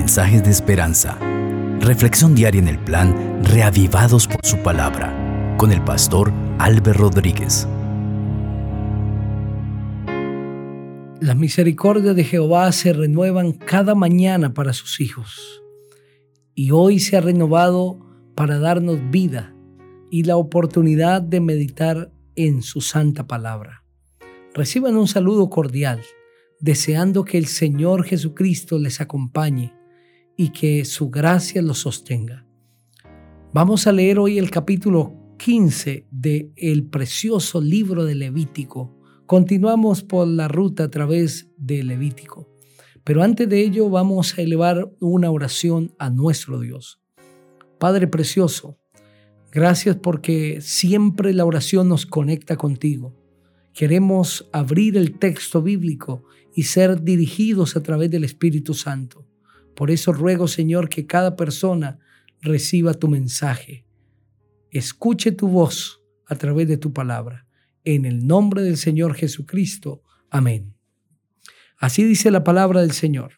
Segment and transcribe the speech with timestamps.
[0.00, 1.18] Mensajes de esperanza.
[1.80, 7.66] Reflexión diaria en el plan Reavivados por su palabra con el pastor Álvaro Rodríguez.
[11.20, 15.64] Las misericordias de Jehová se renuevan cada mañana para sus hijos.
[16.54, 17.98] Y hoy se ha renovado
[18.36, 19.52] para darnos vida
[20.12, 23.82] y la oportunidad de meditar en su santa palabra.
[24.54, 26.02] Reciban un saludo cordial,
[26.60, 29.76] deseando que el Señor Jesucristo les acompañe
[30.40, 32.46] y que su gracia los sostenga.
[33.52, 38.96] Vamos a leer hoy el capítulo 15 de el precioso libro de Levítico.
[39.26, 42.48] Continuamos por la ruta a través de Levítico.
[43.02, 47.00] Pero antes de ello vamos a elevar una oración a nuestro Dios.
[47.80, 48.78] Padre precioso,
[49.50, 53.12] gracias porque siempre la oración nos conecta contigo.
[53.74, 56.22] Queremos abrir el texto bíblico
[56.54, 59.27] y ser dirigidos a través del Espíritu Santo.
[59.78, 62.00] Por eso ruego, Señor, que cada persona
[62.42, 63.86] reciba tu mensaje.
[64.72, 67.46] Escuche tu voz a través de tu palabra.
[67.84, 70.02] En el nombre del Señor Jesucristo.
[70.30, 70.74] Amén.
[71.76, 73.34] Así dice la palabra del Señor.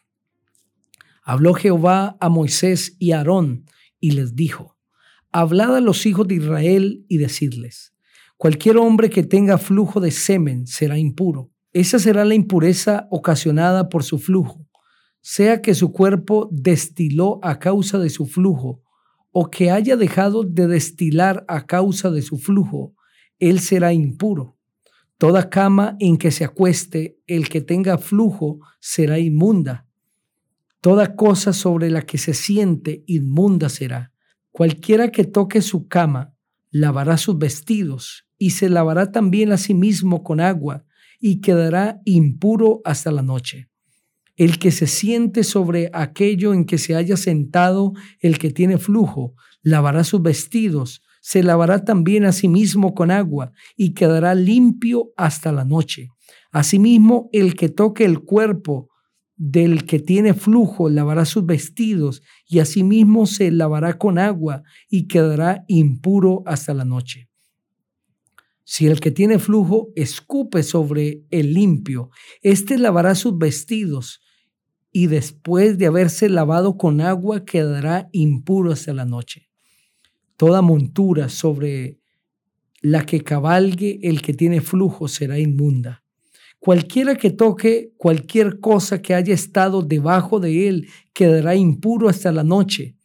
[1.21, 3.65] Habló Jehová a Moisés y a Aarón
[3.99, 4.79] y les dijo,
[5.31, 7.93] Hablad a los hijos de Israel y decidles,
[8.37, 11.51] cualquier hombre que tenga flujo de semen será impuro.
[11.71, 14.70] Esa será la impureza ocasionada por su flujo
[15.21, 18.81] sea que su cuerpo destiló a causa de su flujo,
[19.31, 22.95] o que haya dejado de destilar a causa de su flujo,
[23.39, 24.57] él será impuro.
[25.17, 29.87] Toda cama en que se acueste el que tenga flujo será inmunda.
[30.81, 34.11] Toda cosa sobre la que se siente inmunda será.
[34.51, 36.33] Cualquiera que toque su cama
[36.71, 40.85] lavará sus vestidos y se lavará también a sí mismo con agua
[41.19, 43.70] y quedará impuro hasta la noche.
[44.35, 49.35] El que se siente sobre aquello en que se haya sentado el que tiene flujo,
[49.61, 55.51] lavará sus vestidos, se lavará también a sí mismo con agua y quedará limpio hasta
[55.51, 56.09] la noche.
[56.51, 58.89] Asimismo, el que toque el cuerpo
[59.35, 65.63] del que tiene flujo lavará sus vestidos y asimismo se lavará con agua y quedará
[65.67, 67.30] impuro hasta la noche.
[68.73, 72.09] Si el que tiene flujo escupe sobre el limpio,
[72.41, 74.21] éste lavará sus vestidos
[74.93, 79.49] y después de haberse lavado con agua quedará impuro hasta la noche.
[80.37, 81.99] Toda montura sobre
[82.81, 86.05] la que cabalgue el que tiene flujo será inmunda.
[86.57, 92.45] Cualquiera que toque cualquier cosa que haya estado debajo de él quedará impuro hasta la
[92.45, 92.95] noche.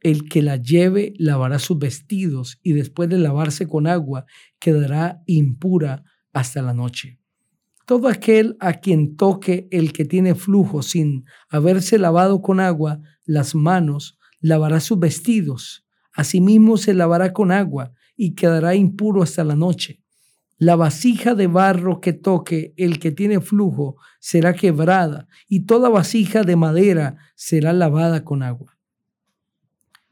[0.00, 4.26] El que la lleve lavará sus vestidos y después de lavarse con agua
[4.58, 7.18] quedará impura hasta la noche.
[7.86, 13.54] Todo aquel a quien toque el que tiene flujo sin haberse lavado con agua las
[13.54, 15.86] manos, lavará sus vestidos.
[16.12, 20.02] Asimismo se lavará con agua y quedará impuro hasta la noche.
[20.58, 26.42] La vasija de barro que toque el que tiene flujo será quebrada y toda vasija
[26.42, 28.77] de madera será lavada con agua.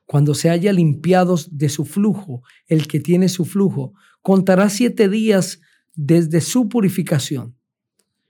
[0.07, 5.61] Cuando se haya limpiados de su flujo, el que tiene su flujo, contará siete días
[5.95, 7.57] desde su purificación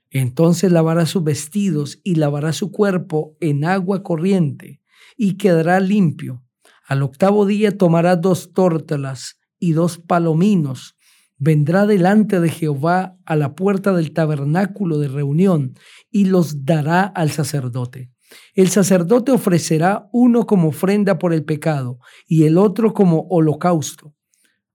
[0.09, 4.81] entonces lavará sus vestidos y lavará su cuerpo en agua corriente
[5.17, 6.43] y quedará limpio.
[6.87, 10.95] Al octavo día tomará dos tórtolas y dos palominos.
[11.37, 15.73] Vendrá delante de Jehová a la puerta del tabernáculo de reunión
[16.09, 18.09] y los dará al sacerdote.
[18.53, 24.13] El sacerdote ofrecerá uno como ofrenda por el pecado y el otro como holocausto.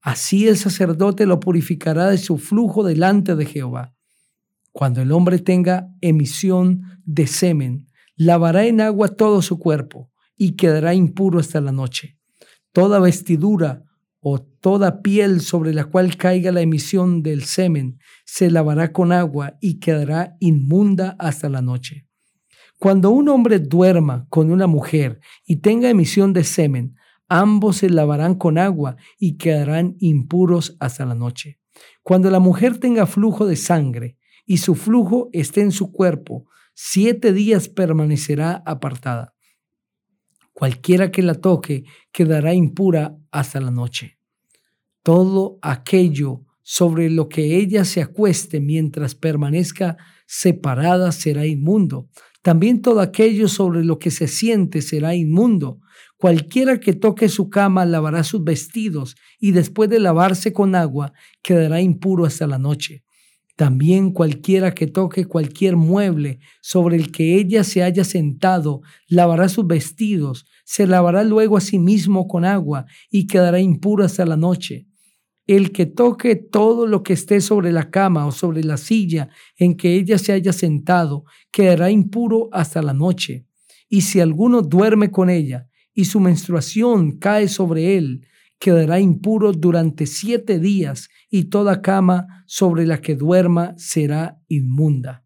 [0.00, 3.94] Así el sacerdote lo purificará de su flujo delante de Jehová.
[4.72, 7.86] Cuando el hombre tenga emisión de semen,
[8.16, 12.18] lavará en agua todo su cuerpo y quedará impuro hasta la noche.
[12.72, 13.84] Toda vestidura
[14.18, 19.58] o toda piel sobre la cual caiga la emisión del semen se lavará con agua
[19.60, 22.06] y quedará inmunda hasta la noche.
[22.82, 26.96] Cuando un hombre duerma con una mujer y tenga emisión de semen,
[27.28, 31.60] ambos se lavarán con agua y quedarán impuros hasta la noche.
[32.02, 37.32] Cuando la mujer tenga flujo de sangre y su flujo esté en su cuerpo, siete
[37.32, 39.36] días permanecerá apartada.
[40.52, 44.18] Cualquiera que la toque quedará impura hasta la noche.
[45.04, 52.08] Todo aquello sobre lo que ella se acueste mientras permanezca separada será inmundo.
[52.42, 55.80] También todo aquello sobre lo que se siente será inmundo.
[56.16, 61.12] Cualquiera que toque su cama lavará sus vestidos y después de lavarse con agua
[61.42, 63.04] quedará impuro hasta la noche.
[63.54, 69.66] También cualquiera que toque cualquier mueble sobre el que ella se haya sentado, lavará sus
[69.66, 74.86] vestidos, se lavará luego a sí mismo con agua y quedará impuro hasta la noche.
[75.46, 79.76] El que toque todo lo que esté sobre la cama o sobre la silla en
[79.76, 83.46] que ella se haya sentado, quedará impuro hasta la noche.
[83.88, 88.26] Y si alguno duerme con ella y su menstruación cae sobre él,
[88.58, 95.24] quedará impuro durante siete días y toda cama sobre la que duerma será inmunda.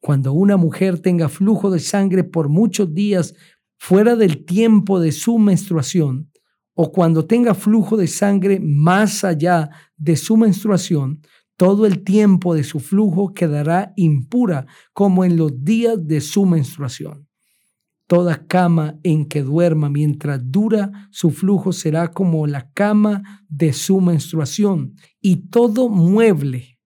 [0.00, 3.34] Cuando una mujer tenga flujo de sangre por muchos días
[3.76, 6.32] fuera del tiempo de su menstruación,
[6.80, 11.22] o cuando tenga flujo de sangre más allá de su menstruación,
[11.56, 17.26] todo el tiempo de su flujo quedará impura como en los días de su menstruación.
[18.06, 24.00] Toda cama en que duerma mientras dura su flujo será como la cama de su
[24.00, 26.78] menstruación, y todo mueble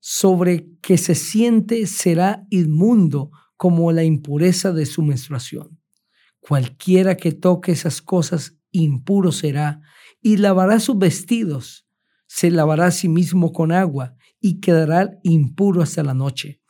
[0.00, 5.78] sobre que se siente será inmundo como la impureza de su menstruación.
[6.40, 9.80] Cualquiera que toque esas cosas impuro será,
[10.20, 11.86] y lavará sus vestidos,
[12.26, 16.60] se lavará a sí mismo con agua, y quedará impuro hasta la noche.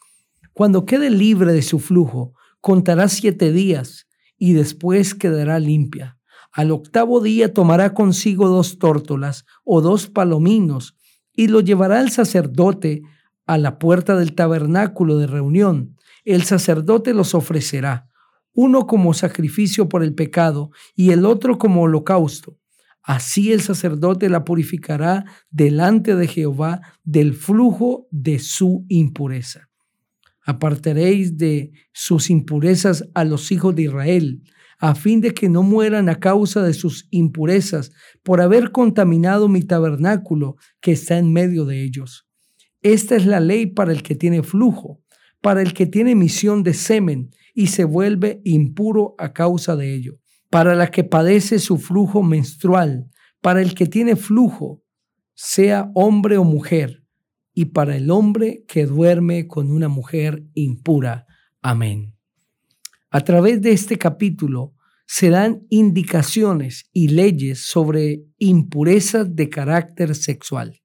[0.53, 4.07] Cuando quede libre de su flujo, contará siete días
[4.39, 6.19] y después quedará limpia.
[6.53, 10.97] Al octavo día tomará consigo dos tórtolas o dos palominos
[11.35, 13.03] y lo llevará el sacerdote
[13.47, 15.97] a la puerta del tabernáculo de reunión.
[16.25, 18.09] El sacerdote los ofrecerá,
[18.57, 22.59] uno como sacrificio por el pecado y el otro como holocausto.
[23.05, 29.69] Así el sacerdote la purificará delante de Jehová del flujo de su impureza
[30.47, 34.43] apartaréis de sus impurezas a los hijos de Israel,
[34.79, 37.91] a fin de que no mueran a causa de sus impurezas
[38.23, 42.29] por haber contaminado mi tabernáculo que está en medio de ellos.
[42.81, 45.01] Esta es la ley para el que tiene flujo,
[45.41, 50.21] para el que tiene misión de semen y se vuelve impuro a causa de ello,
[50.51, 53.11] para la que padece su flujo menstrual,
[53.41, 54.85] para el que tiene flujo,
[55.35, 57.03] sea hombre o mujer,
[57.55, 61.27] y para el hombre que duerme con una mujer impura.
[61.63, 62.15] Amén.
[63.11, 64.75] A través de este capítulo
[65.07, 70.83] se dan indicaciones y leyes sobre impurezas de carácter sexual.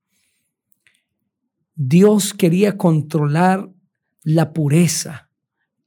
[1.76, 3.70] Dios quería controlar
[4.24, 5.31] la pureza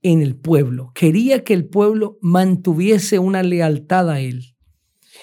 [0.05, 4.55] en el pueblo, quería que el pueblo mantuviese una lealtad a Él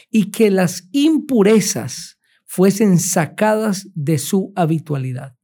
[0.10, 5.38] y que las impurezas fuesen sacadas de su habitualidad.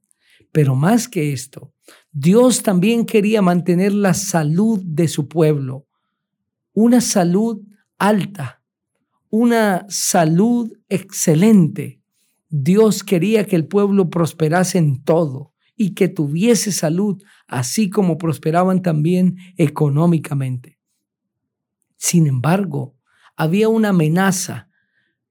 [0.52, 1.72] Pero más que esto,
[2.12, 5.86] Dios también quería mantener la salud de su pueblo,
[6.74, 7.62] una salud
[8.00, 8.64] alta,
[9.30, 12.02] una salud excelente.
[12.50, 18.82] Dios quería que el pueblo prosperase en todo y que tuviese salud, así como prosperaban
[18.82, 20.78] también económicamente.
[21.96, 22.96] Sin embargo,
[23.36, 24.70] había una amenaza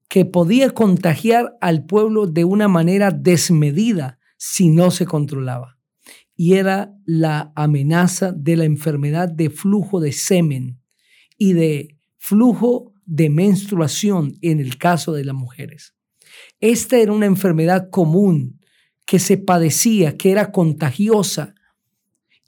[0.08, 5.78] que podía contagiar al pueblo de una manera desmedida si no se controlaba.
[6.34, 10.80] Y era la amenaza de la enfermedad de flujo de semen
[11.38, 15.94] y de flujo de menstruación en el caso de las mujeres.
[16.60, 18.60] Esta era una enfermedad común
[19.06, 21.54] que se padecía, que era contagiosa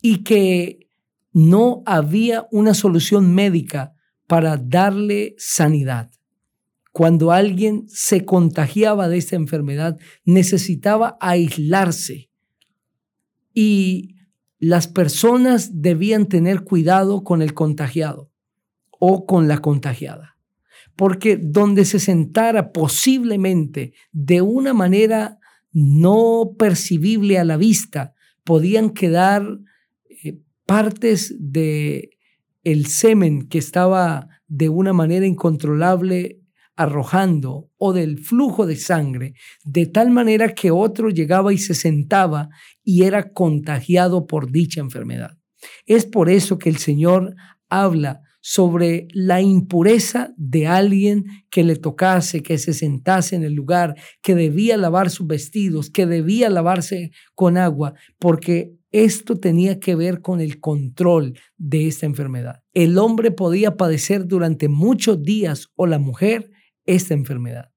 [0.00, 0.88] y que
[1.32, 3.94] no había una solución médica
[4.26, 6.10] para darle sanidad.
[6.92, 12.30] Cuando alguien se contagiaba de esta enfermedad, necesitaba aislarse
[13.54, 14.16] y
[14.58, 18.30] las personas debían tener cuidado con el contagiado
[18.90, 20.36] o con la contagiada.
[20.96, 25.38] Porque donde se sentara posiblemente de una manera
[25.72, 29.60] no percibible a la vista, podían quedar
[30.68, 32.10] partes de
[32.62, 36.42] el semen que estaba de una manera incontrolable
[36.76, 39.32] arrojando o del flujo de sangre,
[39.64, 42.50] de tal manera que otro llegaba y se sentaba
[42.84, 45.38] y era contagiado por dicha enfermedad.
[45.86, 47.34] Es por eso que el Señor
[47.70, 53.94] habla sobre la impureza de alguien que le tocase, que se sentase en el lugar,
[54.20, 60.22] que debía lavar sus vestidos, que debía lavarse con agua, porque esto tenía que ver
[60.22, 62.62] con el control de esta enfermedad.
[62.72, 66.50] El hombre podía padecer durante muchos días o la mujer
[66.86, 67.70] esta enfermedad,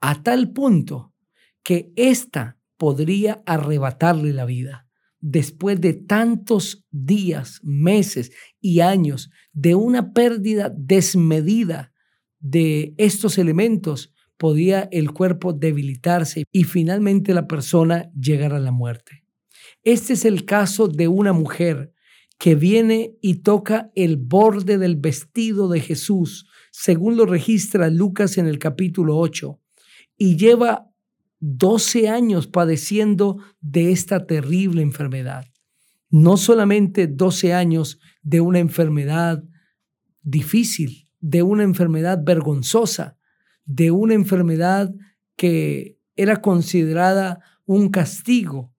[0.00, 1.12] a tal punto
[1.62, 4.86] que ésta podría arrebatarle la vida
[5.20, 11.92] después de tantos días, meses y años de una pérdida desmedida
[12.38, 19.25] de estos elementos, podía el cuerpo debilitarse y finalmente la persona llegar a la muerte.
[19.86, 21.92] Este es el caso de una mujer
[22.40, 28.48] que viene y toca el borde del vestido de Jesús, según lo registra Lucas en
[28.48, 29.60] el capítulo 8,
[30.18, 30.90] y lleva
[31.38, 35.44] 12 años padeciendo de esta terrible enfermedad.
[36.10, 39.44] No solamente 12 años de una enfermedad
[40.20, 43.18] difícil, de una enfermedad vergonzosa,
[43.64, 44.92] de una enfermedad
[45.36, 48.72] que era considerada un castigo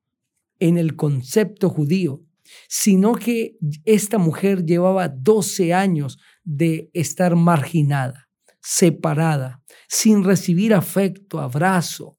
[0.60, 2.24] en el concepto judío,
[2.68, 8.30] sino que esta mujer llevaba 12 años de estar marginada,
[8.62, 12.18] separada, sin recibir afecto, abrazo,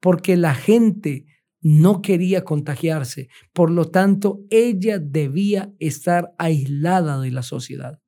[0.00, 1.26] porque la gente
[1.60, 3.28] no quería contagiarse.
[3.52, 8.00] Por lo tanto, ella debía estar aislada de la sociedad.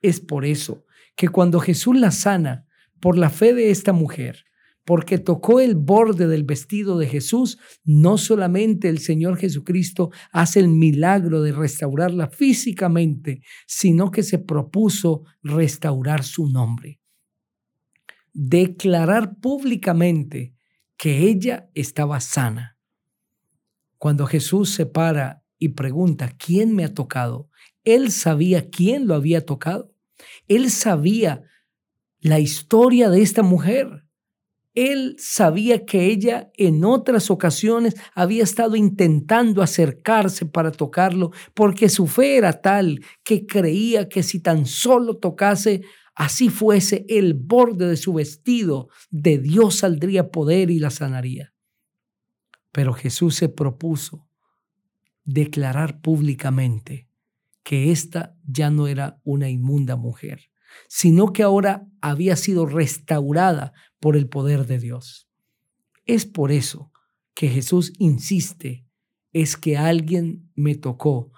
[0.00, 0.84] Es por eso
[1.16, 2.66] que cuando Jesús la sana,
[3.00, 4.44] por la fe de esta mujer,
[4.84, 10.68] porque tocó el borde del vestido de Jesús, no solamente el Señor Jesucristo hace el
[10.68, 17.00] milagro de restaurarla físicamente, sino que se propuso restaurar su nombre.
[18.32, 20.54] Declarar públicamente
[20.96, 22.78] que ella estaba sana.
[23.96, 27.48] Cuando Jesús se para y pregunta, ¿quién me ha tocado?
[27.84, 29.94] Él sabía quién lo había tocado.
[30.48, 31.42] Él sabía
[32.20, 34.03] la historia de esta mujer.
[34.74, 42.08] Él sabía que ella en otras ocasiones había estado intentando acercarse para tocarlo porque su
[42.08, 45.82] fe era tal que creía que si tan solo tocase
[46.16, 51.52] así fuese el borde de su vestido, de Dios saldría poder y la sanaría.
[52.72, 54.26] Pero Jesús se propuso
[55.24, 57.08] declarar públicamente
[57.62, 60.50] que esta ya no era una inmunda mujer,
[60.88, 65.28] sino que ahora había sido restaurada por el poder de Dios.
[66.04, 66.92] Es por eso
[67.34, 68.86] que Jesús insiste,
[69.32, 71.32] es que alguien me tocó,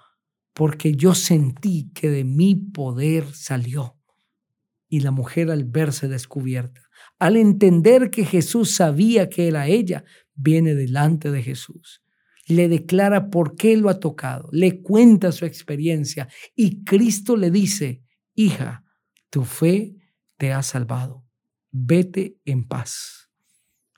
[0.53, 3.97] porque yo sentí que de mi poder salió.
[4.89, 6.81] Y la mujer al verse descubierta,
[7.19, 10.03] al entender que Jesús sabía que era ella,
[10.35, 12.01] viene delante de Jesús
[12.47, 18.01] le declara por qué lo ha tocado, le cuenta su experiencia y Cristo le dice,
[18.33, 18.83] hija,
[19.29, 19.95] tu fe
[20.37, 21.25] te ha salvado,
[21.71, 23.29] vete en paz.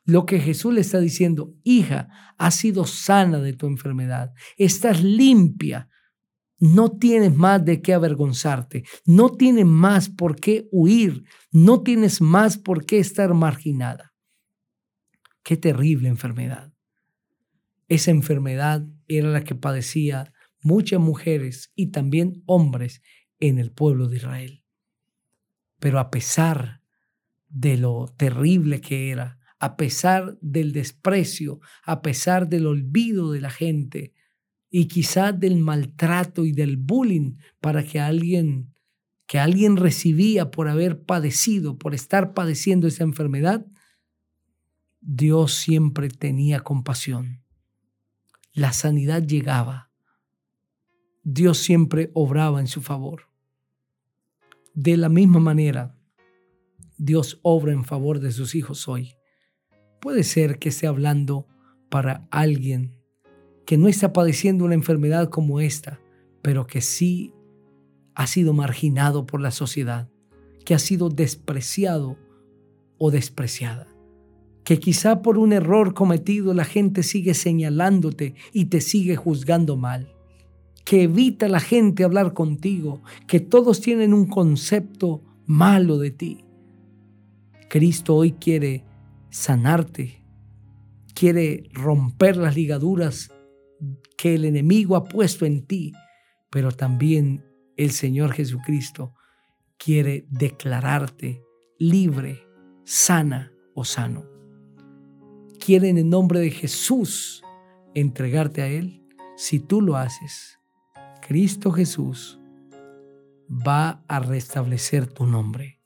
[0.06, 5.88] Lo que Jesús le está diciendo, hija, has sido sana de tu enfermedad, estás limpia,
[6.60, 12.58] no tienes más de qué avergonzarte, no tienes más por qué huir, no tienes más
[12.58, 14.14] por qué estar marginada.
[15.44, 16.74] Qué terrible enfermedad.
[17.88, 23.02] Esa enfermedad era la que padecía muchas mujeres y también hombres
[23.40, 24.59] en el pueblo de Israel.
[25.80, 26.82] Pero a pesar
[27.48, 33.50] de lo terrible que era, a pesar del desprecio, a pesar del olvido de la
[33.50, 34.14] gente
[34.70, 38.74] y quizás del maltrato y del bullying para que alguien
[39.26, 43.64] que alguien recibía por haber padecido, por estar padeciendo esa enfermedad,
[45.02, 47.44] Dios siempre tenía compasión
[48.60, 49.90] la sanidad llegaba.
[51.24, 53.29] Dios siempre obraba en su favor.
[54.82, 55.94] De la misma manera,
[56.98, 59.14] Dios obra en favor de sus hijos hoy.
[60.00, 61.48] Puede ser que esté hablando
[61.90, 62.96] para alguien
[63.66, 66.00] que no está padeciendo una enfermedad como esta,
[66.42, 67.34] pero que sí
[68.16, 70.10] ha sido marginado por la sociedad,
[70.64, 72.18] que ha sido despreciado
[72.98, 73.86] o despreciada
[74.64, 80.14] que quizá por un error cometido la gente sigue señalándote y te sigue juzgando mal,
[80.90, 86.44] que evita la gente hablar contigo, que todos tienen un concepto malo de ti.
[87.70, 88.84] Cristo hoy quiere
[89.30, 90.26] sanarte,
[91.14, 93.32] quiere romper las ligaduras
[94.18, 95.94] que el enemigo ha puesto en ti,
[96.50, 97.46] pero también
[97.78, 99.14] el Señor Jesucristo
[99.78, 101.44] quiere declararte
[101.78, 102.40] libre,
[102.84, 104.26] sana o sano
[105.60, 107.44] quiere en el nombre de Jesús
[107.94, 109.04] entregarte a Él,
[109.36, 110.59] si tú lo haces,
[111.30, 112.40] Cristo Jesús
[113.48, 115.80] va a restablecer tu nombre.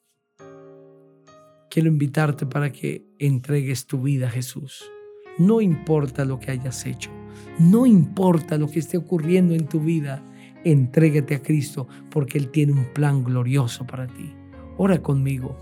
[1.70, 4.90] Quiero invitarte para que entregues tu vida a Jesús.
[5.38, 7.12] No importa lo que hayas hecho,
[7.60, 10.24] no importa lo que esté ocurriendo en tu vida,
[10.64, 14.34] entrégate a Cristo porque Él tiene un plan glorioso para ti.
[14.78, 15.58] Ora conmigo.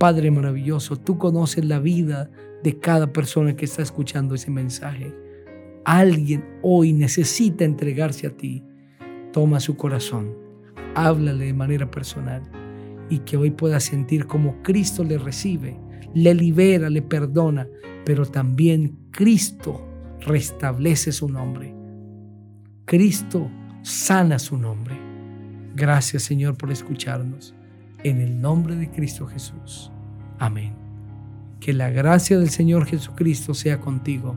[0.00, 2.28] Padre maravilloso, tú conoces la vida
[2.64, 5.14] de cada persona que está escuchando ese mensaje.
[5.84, 8.64] Alguien hoy necesita entregarse a ti.
[9.32, 10.34] Toma su corazón,
[10.94, 12.42] háblale de manera personal
[13.08, 15.78] y que hoy pueda sentir como Cristo le recibe,
[16.14, 17.68] le libera, le perdona,
[18.04, 19.86] pero también Cristo
[20.20, 21.74] restablece su nombre.
[22.84, 23.48] Cristo
[23.82, 24.96] sana su nombre.
[25.74, 27.54] Gracias Señor por escucharnos.
[28.02, 29.92] En el nombre de Cristo Jesús.
[30.38, 30.74] Amén.
[31.60, 34.36] Que la gracia del Señor Jesucristo sea contigo